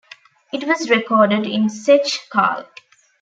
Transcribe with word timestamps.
It 0.51 0.63
was 0.67 0.89
recorded 0.89 1.45
in 1.45 1.67
Zeche 1.67 2.27
Carl. 2.31 2.65